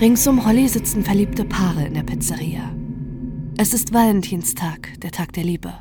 [0.00, 2.74] Rings um Holly sitzen verliebte Paare in der Pizzeria.
[3.56, 5.74] Es ist Valentinstag, der Tag der Liebe.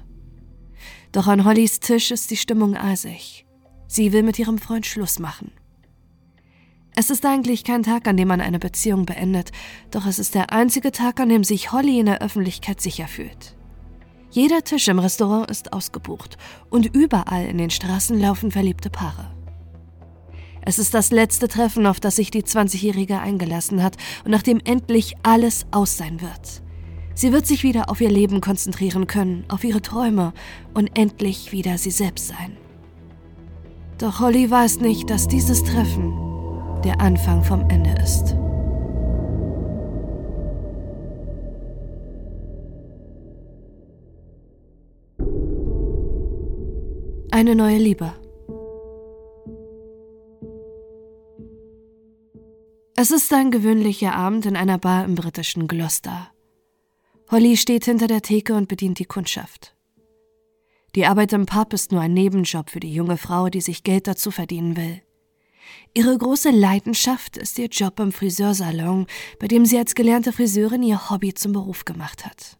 [1.12, 3.46] Doch an Hollys Tisch ist die Stimmung eisig.
[3.88, 5.52] Sie will mit ihrem Freund Schluss machen.
[6.96, 9.52] Es ist eigentlich kein Tag, an dem man eine Beziehung beendet,
[9.90, 13.56] doch es ist der einzige Tag, an dem sich Holly in der Öffentlichkeit sicher fühlt.
[14.30, 16.38] Jeder Tisch im Restaurant ist ausgebucht
[16.70, 19.41] und überall in den Straßen laufen verliebte Paare.
[20.64, 25.16] Es ist das letzte Treffen, auf das sich die 20-Jährige eingelassen hat und nachdem endlich
[25.24, 26.62] alles aus sein wird.
[27.16, 30.34] Sie wird sich wieder auf ihr Leben konzentrieren können, auf ihre Träume
[30.74, 32.58] und endlich wieder sie selbst sein.
[33.98, 36.14] Doch Holly weiß nicht, dass dieses Treffen
[36.84, 38.36] der Anfang vom Ende ist.
[47.32, 48.21] Eine neue Liebe.
[53.02, 56.30] Es ist ein gewöhnlicher Abend in einer Bar im britischen Gloucester.
[57.32, 59.76] Holly steht hinter der Theke und bedient die Kundschaft.
[60.94, 64.05] Die Arbeit im Pub ist nur ein Nebenjob für die junge Frau, die sich Geld
[64.05, 65.02] dazu verdienen will.
[65.95, 69.07] Ihre große Leidenschaft ist ihr Job im Friseursalon,
[69.39, 72.59] bei dem sie als gelernte Friseurin ihr Hobby zum Beruf gemacht hat.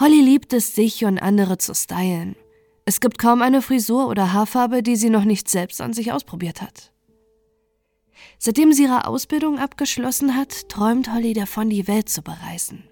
[0.00, 2.36] Holly liebt es, sich und andere zu stylen.
[2.86, 6.62] Es gibt kaum eine Frisur oder Haarfarbe, die sie noch nicht selbst an sich ausprobiert
[6.62, 6.93] hat.
[8.38, 12.84] Seitdem sie ihre Ausbildung abgeschlossen hat, träumt Holly davon, die Welt zu bereisen.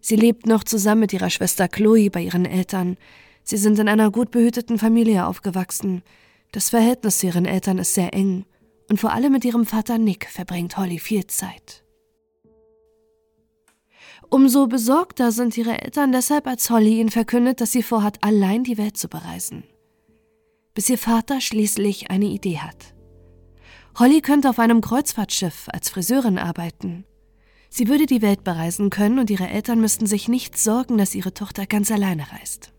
[0.00, 2.96] Sie lebt noch zusammen mit ihrer Schwester Chloe bei ihren Eltern.
[3.42, 6.02] Sie sind in einer gut behüteten Familie aufgewachsen.
[6.52, 8.44] Das Verhältnis zu ihren Eltern ist sehr eng
[8.88, 11.84] und vor allem mit ihrem Vater Nick verbringt Holly viel Zeit.
[14.30, 18.76] Umso besorgter sind ihre Eltern deshalb, als Holly ihnen verkündet, dass sie vorhat, allein die
[18.76, 19.64] Welt zu bereisen.
[20.74, 22.94] Bis ihr Vater schließlich eine Idee hat.
[23.96, 27.04] Holly könnte auf einem Kreuzfahrtschiff als Friseurin arbeiten.
[27.70, 31.34] Sie würde die Welt bereisen können und ihre Eltern müssten sich nicht sorgen, dass ihre
[31.34, 32.72] Tochter ganz alleine reist.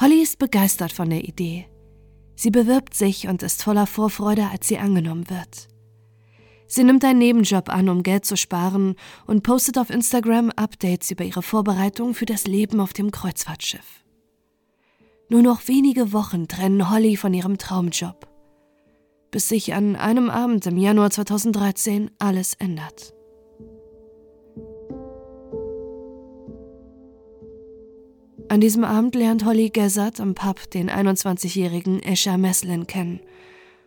[0.00, 1.66] Holly ist begeistert von der Idee.
[2.36, 5.68] Sie bewirbt sich und ist voller Vorfreude, als sie angenommen wird.
[6.68, 8.94] Sie nimmt einen Nebenjob an, um Geld zu sparen
[9.26, 14.04] und postet auf Instagram Updates über ihre Vorbereitungen für das Leben auf dem Kreuzfahrtschiff.
[15.30, 18.28] Nur noch wenige Wochen trennen Holly von ihrem Traumjob
[19.30, 23.14] bis sich an einem Abend im Januar 2013 alles ändert.
[28.50, 33.20] An diesem Abend lernt Holly Gessert am Pub den 21-jährigen Escher Meslin kennen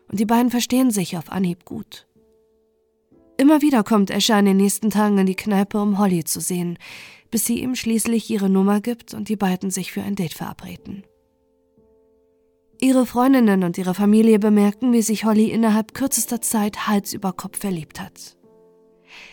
[0.07, 2.05] und die beiden verstehen sich auf Anhieb gut.
[3.37, 6.77] Immer wieder kommt Escher in den nächsten Tagen in die Kneipe, um Holly zu sehen,
[7.31, 11.03] bis sie ihm schließlich ihre Nummer gibt und die beiden sich für ein Date verabreden.
[12.83, 17.59] Ihre Freundinnen und ihre Familie bemerken, wie sich Holly innerhalb kürzester Zeit Hals über Kopf
[17.59, 18.35] verliebt hat.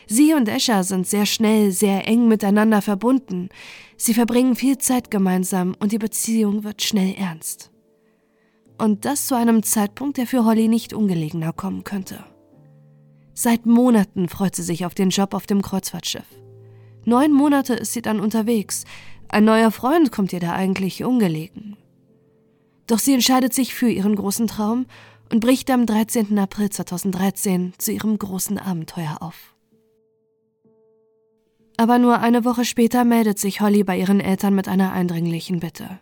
[0.06, 3.48] Sie und Escher sind sehr schnell, sehr eng miteinander verbunden.
[3.96, 7.70] Sie verbringen viel Zeit gemeinsam und die Beziehung wird schnell ernst.
[8.76, 12.22] Und das zu einem Zeitpunkt, der für Holly nicht ungelegener kommen könnte.
[13.32, 16.26] Seit Monaten freut sie sich auf den Job auf dem Kreuzfahrtschiff.
[17.06, 18.84] Neun Monate ist sie dann unterwegs.
[19.28, 21.77] Ein neuer Freund kommt ihr da eigentlich ungelegen.
[22.88, 24.86] Doch sie entscheidet sich für ihren großen Traum
[25.30, 26.36] und bricht am 13.
[26.38, 29.54] April 2013 zu ihrem großen Abenteuer auf.
[31.76, 36.00] Aber nur eine Woche später meldet sich Holly bei ihren Eltern mit einer eindringlichen Bitte.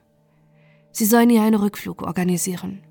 [0.93, 2.83] Sie sollen ihr einen Rückflug organisieren.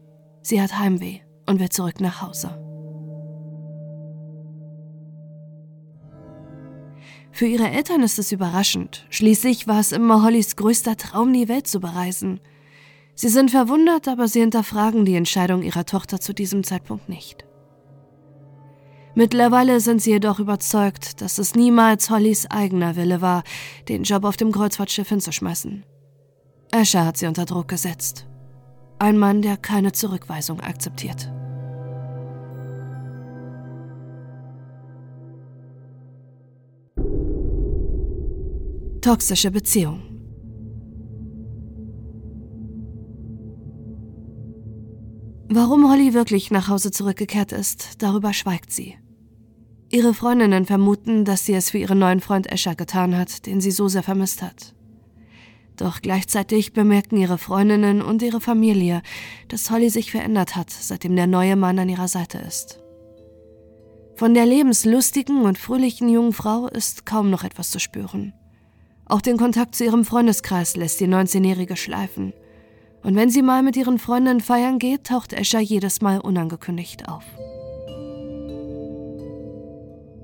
[0.42, 2.62] Sie hat Heimweh und will zurück nach Hause.
[7.32, 9.06] Für ihre Eltern ist es überraschend.
[9.10, 12.42] Schließlich war es immer Hollys größter Traum, die Welt zu bereisen–
[13.16, 17.46] Sie sind verwundert, aber sie hinterfragen die Entscheidung ihrer Tochter zu diesem Zeitpunkt nicht.
[19.16, 23.44] Mittlerweile sind sie jedoch überzeugt, dass es niemals Hollys eigener Wille war,
[23.88, 25.86] den Job auf dem Kreuzfahrtschiff hinzuschmeißen.
[26.72, 28.28] Asher hat sie unter Druck gesetzt.
[29.00, 31.32] Ein Mann, der keine Zurückweisung akzeptiert.
[39.00, 40.15] Toxische Beziehung
[45.48, 48.98] Warum Holly wirklich nach Hause zurückgekehrt ist, darüber schweigt sie.
[49.92, 53.70] Ihre Freundinnen vermuten, dass sie es für ihren neuen Freund Escher getan hat, den sie
[53.70, 54.74] so sehr vermisst hat.
[55.78, 59.04] Doch gleichzeitig bemerken ihre Freundinnen und ihre Familie,
[59.48, 62.80] dass Holly sich verändert hat, seitdem der neue Mann an ihrer Seite ist.
[64.16, 68.34] Von der lebenslustigen und fröhlichen jungen Frau ist kaum noch etwas zu spüren.
[69.06, 72.34] Auch den Kontakt zu ihrem Freundeskreis lässt die 19-Jährige schleifen–
[73.06, 77.24] und wenn sie mal mit ihren Freundinnen feiern geht, taucht Escher jedes Mal unangekündigt auf.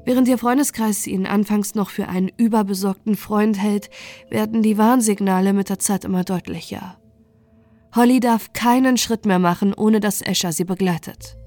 [0.04, 3.92] Während ihr Freundeskreis ihn anfangs noch für einen überbesorgten Freund hält,
[4.32, 6.98] werden die Warnsignale mit der Zeit immer deutlicher.
[7.96, 11.38] Holly darf keinen Schritt mehr machen, ohne dass Escher sie begleitet.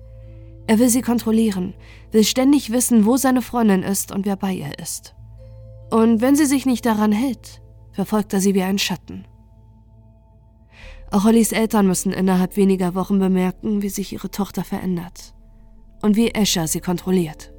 [0.69, 1.75] Er will sie kontrollieren,
[2.13, 5.17] will ständig wissen, wo seine Freundin ist und wer bei ihr ist.
[5.91, 7.61] Und wenn sie sich nicht daran hält,
[7.91, 9.27] verfolgt er sie wie ein Schatten.
[11.15, 15.33] Auch Hollys Eltern müssen innerhalb weniger Wochen bemerken, wie sich ihre Tochter verändert
[16.03, 17.53] und wie Escher sie kontrolliert.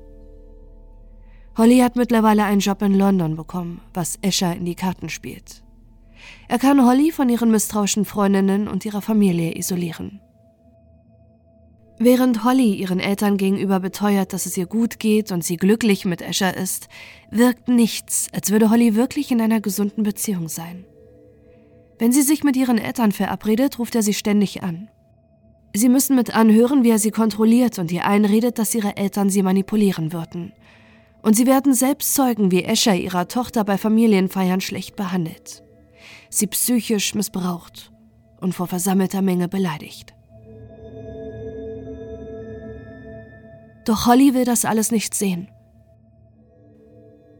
[1.55, 5.63] Holly hat mittlerweile einen Job in London bekommen, was Escher in die Karten spielt.
[6.49, 10.19] Er kann Holly von ihren misstrauischen Freundinnen und ihrer Familie isolieren.
[11.97, 16.21] Während Holly ihren Eltern gegenüber beteuert, dass es ihr gut geht und sie glücklich mit
[16.21, 16.89] Escher ist,
[17.31, 20.83] wirkt nichts, als würde Holly wirklich in einer gesunden Beziehung sein.
[21.97, 24.89] Wenn sie sich mit ihren Eltern verabredet, ruft er sie ständig an.
[25.73, 29.43] Sie müssen mit anhören, wie er sie kontrolliert und ihr einredet, dass ihre Eltern sie
[29.43, 30.53] manipulieren würden.
[31.21, 35.63] Und sie werden selbst zeugen, wie Escher ihrer Tochter bei Familienfeiern schlecht behandelt,
[36.29, 37.91] sie psychisch missbraucht
[38.39, 40.13] und vor versammelter Menge beleidigt.
[43.85, 45.49] Doch Holly will das alles nicht sehen.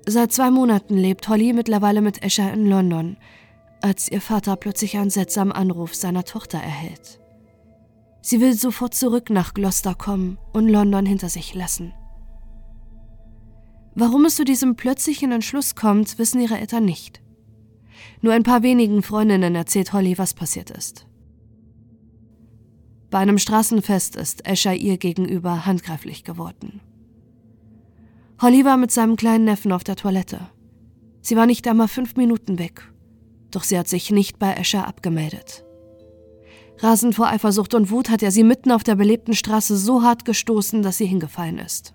[0.07, 3.17] Seit zwei Monaten lebt Holly mittlerweile mit Escher in London,
[3.85, 7.19] als ihr Vater plötzlich einen seltsamen Anruf seiner Tochter erhält.
[8.19, 11.93] Sie will sofort zurück nach Gloucester kommen und London hinter sich lassen.
[13.93, 17.21] Warum es zu diesem plötzlichen Entschluss kommt, wissen ihre Eltern nicht.
[18.21, 21.05] Nur ein paar wenigen Freundinnen erzählt Holly, was passiert ist.
[23.11, 26.81] Bei einem Straßenfest ist Escher ihr gegenüber handgreiflich geworden.
[28.41, 30.39] Holly war mit seinem kleinen Neffen auf der Toilette.
[31.21, 32.91] Sie war nicht einmal fünf Minuten weg,
[33.55, 35.63] doch sie hat sich nicht bei Escher abgemeldet.
[36.79, 40.25] Rasend vor Eifersucht und Wut hat er sie mitten auf der belebten Straße so hart
[40.25, 41.93] gestoßen, dass sie hingefallen ist.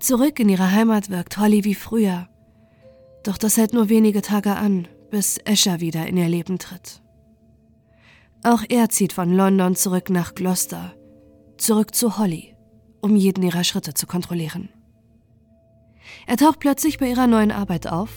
[0.00, 2.28] Zurück in ihre Heimat wirkt Holly wie früher.
[3.22, 7.02] Doch das hält nur wenige Tage an, bis Escher wieder in ihr Leben tritt.
[8.42, 10.94] Auch er zieht von London zurück nach Gloucester,
[11.58, 12.56] zurück zu Holly,
[13.00, 14.68] um jeden ihrer Schritte zu kontrollieren.
[16.28, 18.10] Er taucht plötzlich bei ihrer neuen Arbeit auf,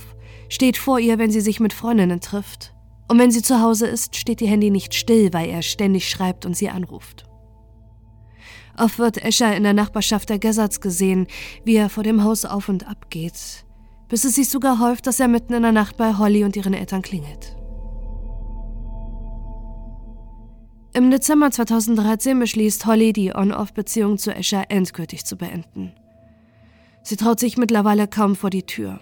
[0.50, 2.76] steht vor ihr, wenn sie sich mit Freundinnen trifft,
[3.08, 6.46] und wenn sie zu Hause ist, steht ihr Handy nicht still, weil er ständig schreibt
[6.46, 7.24] und sie anruft.
[8.78, 11.28] Oft wird Escher in der Nachbarschaft der Gezzards gesehen,
[11.64, 13.66] wie er vor dem Haus auf und ab geht,
[14.10, 16.74] bis es sich sogar häuft, dass er mitten in der Nacht bei Holly und ihren
[16.74, 17.56] Eltern klingelt.
[20.94, 25.94] Im Dezember 2013 beschließt Holly, die On-Off-Beziehung zu Escher endgültig zu beenden.
[27.04, 29.00] Sie traut sich mittlerweile kaum vor die Tür.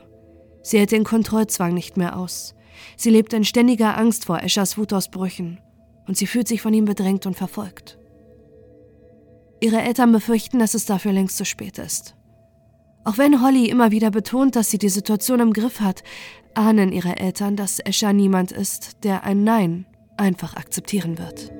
[0.61, 2.55] Sie hält den Kontrollzwang nicht mehr aus.
[2.95, 5.59] Sie lebt in ständiger Angst vor Eschers Wutausbrüchen
[6.07, 7.99] und sie fühlt sich von ihm bedrängt und verfolgt.
[9.61, 12.15] Ihre Eltern befürchten, dass es dafür längst zu spät ist.
[13.03, 16.03] Auch wenn Holly immer wieder betont, dass sie die Situation im Griff hat,
[16.53, 19.85] ahnen ihre Eltern, dass Escher niemand ist, der ein Nein
[20.17, 21.51] einfach akzeptieren wird.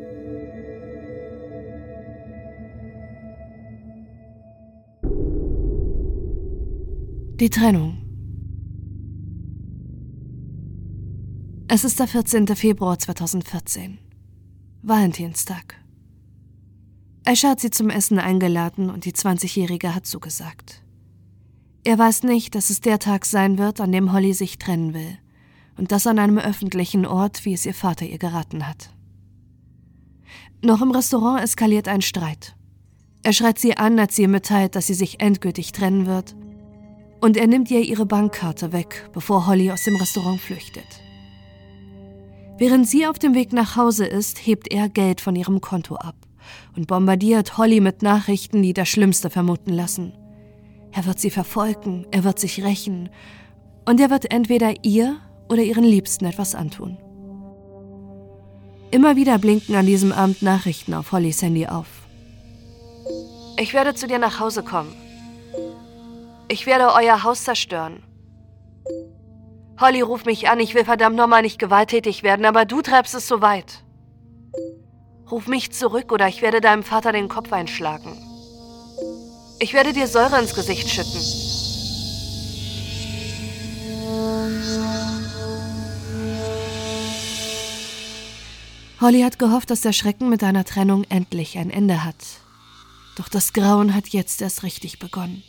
[7.39, 7.97] Die Trennung.
[11.69, 12.47] Es ist der 14.
[12.47, 13.97] Februar 2014.
[14.81, 15.75] Valentinstag.
[17.23, 20.83] Escher hat sie zum Essen eingeladen und die 20-Jährige hat zugesagt.
[21.85, 25.17] Er weiß nicht, dass es der Tag sein wird, an dem Holly sich trennen will.
[25.77, 28.93] Und das an einem öffentlichen Ort, wie es ihr Vater ihr geraten hat.
[30.61, 32.57] Noch im Restaurant eskaliert ein Streit.
[33.23, 36.35] Er schreit sie an, als sie ihm mitteilt, dass sie sich endgültig trennen wird.
[37.21, 40.85] Und er nimmt ihr ihre Bankkarte weg, bevor Holly aus dem Restaurant flüchtet.
[42.57, 46.15] Während sie auf dem Weg nach Hause ist, hebt er Geld von ihrem Konto ab
[46.75, 50.13] und bombardiert Holly mit Nachrichten, die das Schlimmste vermuten lassen.
[50.91, 53.09] Er wird sie verfolgen, er wird sich rächen
[53.85, 55.17] und er wird entweder ihr
[55.49, 56.97] oder ihren Liebsten etwas antun.
[58.91, 61.87] Immer wieder blinken an diesem Abend Nachrichten auf Hollys Handy auf.
[63.57, 65.08] Ich werde zu dir nach Hause kommen.
[66.51, 68.03] Ich werde euer Haus zerstören.
[69.79, 73.27] Holly ruft mich an, ich will verdammt nochmal nicht gewalttätig werden, aber du treibst es
[73.27, 73.83] so weit.
[75.29, 78.17] Ruf mich zurück oder ich werde deinem Vater den Kopf einschlagen.
[79.59, 81.21] Ich werde dir Säure ins Gesicht schütten.
[88.99, 92.15] Holly hat gehofft, dass der Schrecken mit einer Trennung endlich ein Ende hat.
[93.17, 95.43] Doch das Grauen hat jetzt erst richtig begonnen.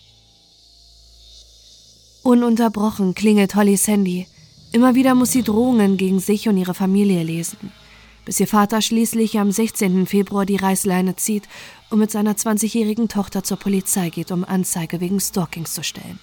[2.23, 4.27] Ununterbrochen klingelt Hollys Handy.
[4.73, 7.73] Immer wieder muss sie Drohungen gegen sich und ihre Familie lesen
[8.25, 10.07] bis ihr Vater schließlich am 16.
[10.07, 11.49] Februar die Reißleine zieht
[11.91, 16.21] und mit seiner 20-jährigen Tochter zur Polizei geht, um Anzeige wegen Stalkings zu stellen.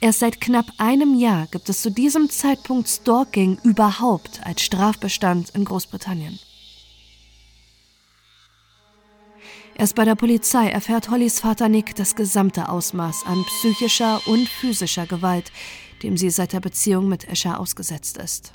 [0.00, 5.64] Erst seit knapp einem Jahr gibt es zu diesem Zeitpunkt Stalking überhaupt als Strafbestand in
[5.64, 6.38] Großbritannien.
[9.76, 15.06] Erst bei der Polizei erfährt Hollys Vater Nick das gesamte Ausmaß an psychischer und physischer
[15.06, 15.50] Gewalt,
[16.02, 18.52] dem sie seit der Beziehung mit Escher ausgesetzt ist.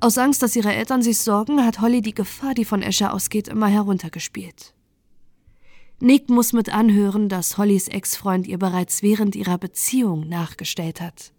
[0.00, 3.46] Aus Angst, dass ihre Eltern sich sorgen, hat Holly die Gefahr, die von Escher ausgeht,
[3.46, 4.74] immer heruntergespielt.
[6.00, 11.32] Nick muss mit anhören, dass Hollys Ex-Freund ihr bereits während ihrer Beziehung nachgestellt hat.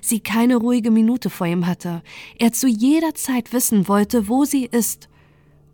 [0.00, 2.02] Sie keine ruhige Minute vor ihm hatte,
[2.38, 5.10] er zu jeder Zeit wissen wollte, wo sie ist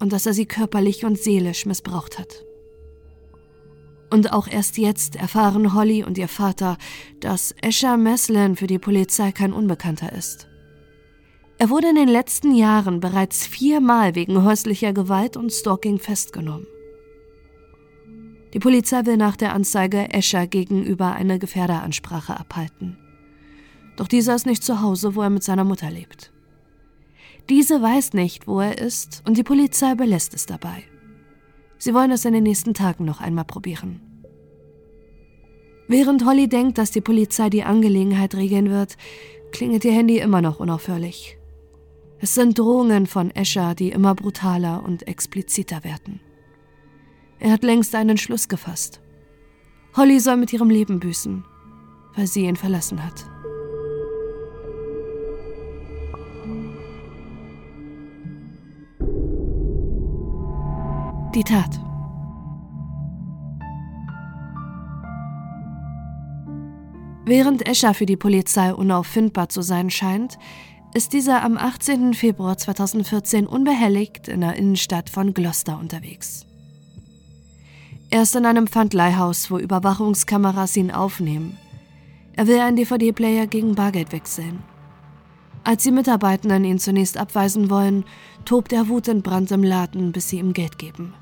[0.05, 2.45] und dass er sie körperlich und seelisch missbraucht hat.
[4.11, 6.77] Und auch erst jetzt erfahren Holly und ihr Vater,
[7.21, 10.47] dass Escher Meslin für die Polizei kein Unbekannter ist.
[11.57, 16.67] Er wurde in den letzten Jahren bereits viermal wegen häuslicher Gewalt und Stalking festgenommen.
[18.53, 22.99] Die Polizei will nach der Anzeige Escher gegenüber eine Gefährderansprache abhalten.
[23.97, 26.34] Doch dieser ist nicht zu Hause, wo er mit seiner Mutter lebt.
[27.49, 30.85] Diese weiß nicht, wo er ist, und die Polizei belässt es dabei.
[31.79, 34.01] Sie wollen es in den nächsten Tagen noch einmal probieren.
[35.87, 38.97] Während Holly denkt, dass die Polizei die Angelegenheit regeln wird,
[39.53, 41.37] klingelt ihr Handy immer noch unaufhörlich.
[42.19, 46.21] Es sind Drohungen von Escher, die immer brutaler und expliziter werden.
[47.39, 49.03] Er hat längst einen Schluss gefasst.
[49.95, 51.45] Holly soll mit ihrem Leben büßen,
[52.17, 53.27] weil sie ihn verlassen hat.
[61.35, 61.81] Die Tat.
[67.25, 70.39] Während Escher für die Polizei unauffindbar zu sein scheint,
[70.95, 72.15] ist dieser am 18.
[72.15, 76.47] Februar 2014 unbehelligt in der Innenstadt von Gloucester unterwegs.
[78.11, 81.59] Er ist in einem Pfandleihhaus, wo Überwachungskameras ihn aufnehmen.
[82.37, 84.63] Er will einen DVD-Player gegen Bargeld wechseln.
[85.65, 88.05] Als die Mitarbeitenden ihn zunächst abweisen wollen,
[88.45, 91.15] tobt er wutentbrannt im Laden, bis sie ihm Geld geben.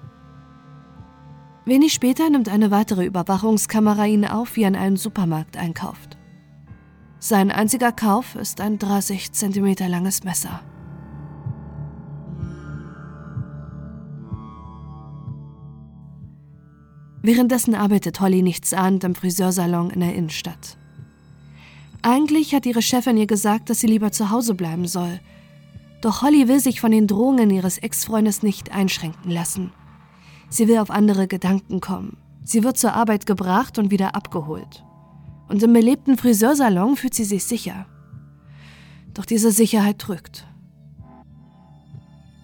[1.64, 6.19] Wenig später nimmt eine weitere Überwachungskamera ihn auf, wie er in einem Supermarkt einkauft.
[7.21, 10.61] Sein einziger Kauf ist ein 30 cm langes Messer.
[17.23, 20.76] Währenddessen arbeitet Holly nichtsahnd im Friseursalon in der Innenstadt.
[22.02, 25.21] Eigentlich hat ihre Chefin ihr gesagt, dass sie lieber zu Hause bleiben soll.
[26.00, 29.73] Doch Holly will sich von den Drohungen ihres Ex-Freundes nicht einschränken lassen.
[30.52, 32.18] Sie will auf andere Gedanken kommen.
[32.44, 34.85] Sie wird zur Arbeit gebracht und wieder abgeholt.
[35.49, 37.87] Und im belebten Friseursalon fühlt sie sich sicher.
[39.14, 40.47] Doch diese Sicherheit drückt.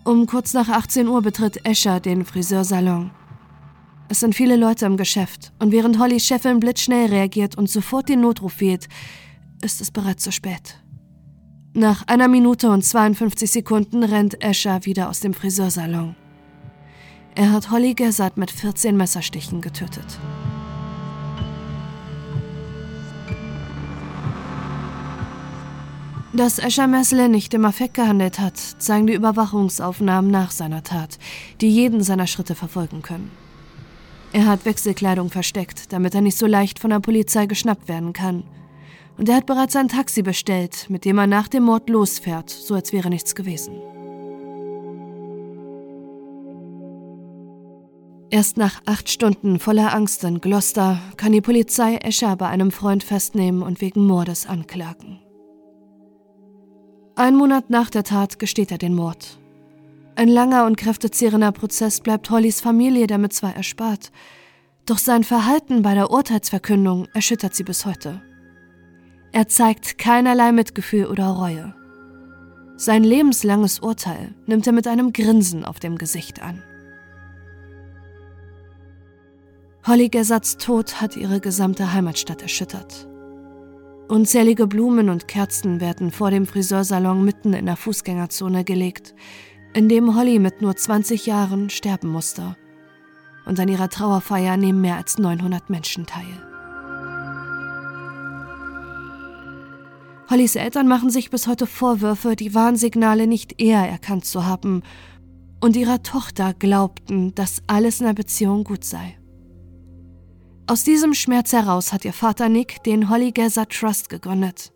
[0.05, 3.11] Um kurz nach 18 Uhr betritt Escher den Friseursalon.
[4.09, 8.23] Es sind viele Leute im Geschäft und während Hollys Chefin blitzschnell reagiert und sofort den
[8.23, 8.88] Notruf wählt,
[9.61, 10.83] ist es bereits zu spät.
[11.75, 16.17] Nach einer Minute und 52 Sekunden rennt Escher wieder aus dem Friseursalon.
[17.38, 20.18] Er hat Holly Gersat mit 14 Messerstichen getötet.
[26.33, 31.21] Dass Escher Messle nicht im Affekt gehandelt hat, zeigen die Überwachungsaufnahmen nach seiner Tat,
[31.61, 33.30] die jeden seiner Schritte verfolgen können.
[34.33, 38.42] Er hat Wechselkleidung versteckt, damit er nicht so leicht von der Polizei geschnappt werden kann.
[39.16, 42.75] Und er hat bereits ein Taxi bestellt, mit dem er nach dem Mord losfährt, so
[42.75, 43.75] als wäre nichts gewesen.
[48.38, 53.02] Erst nach acht Stunden voller Angst in Gloucester kann die Polizei Escher bei einem Freund
[53.02, 55.18] festnehmen und wegen Mordes anklagen.
[57.16, 59.40] Ein Monat nach der Tat gesteht er den Mord
[60.14, 64.12] ein langer und kräftezehrender Prozess bleibt Hollys Familie damit zwar erspart,
[64.87, 68.23] doch sein Verhalten bei der Urteilsverkündung erschüttert sie bis heute.
[69.33, 71.75] Er zeigt keinerlei Mitgefühl oder Reue.
[72.76, 76.62] Sein lebenslanges Urteil nimmt er mit einem Grinsen auf dem Gesicht an.
[79.88, 83.09] Holly Gersatz Tod hat ihre gesamte Heimatstadt erschüttert.
[84.09, 89.14] Unzählige Blumen und Kerzen werden vor dem Friseursalon mitten in der Fußgängerzone gelegt,
[89.73, 92.54] in dem Holly mit nur 20 Jahren sterben musste.
[93.47, 96.47] Und an ihrer Trauerfeier nehmen mehr als 900 Menschen teil.
[100.28, 104.83] Hollys Eltern machen sich bis heute Vorwürfe, die Warnsignale nicht eher erkannt zu haben
[105.61, 109.18] und ihrer Tochter glaubten, dass alles in der Beziehung gut sei.
[110.69, 114.71] Aus diesem Schmerz heraus hat ihr Vater Nick den Holly Gazza Trust gegründet.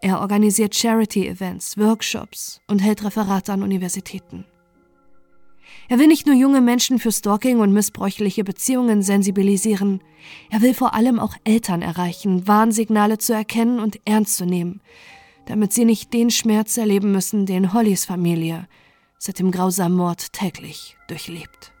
[0.00, 4.44] Er organisiert Charity-Events, Workshops und hält Referate an Universitäten.
[5.88, 10.00] Er will nicht nur junge Menschen für Stalking und missbräuchliche Beziehungen sensibilisieren,
[10.48, 14.80] er will vor allem auch Eltern erreichen, Warnsignale zu erkennen und ernst zu nehmen,
[15.46, 18.68] damit sie nicht den Schmerz erleben müssen, den Hollys Familie
[19.18, 21.72] seit dem grausamen Mord täglich durchlebt.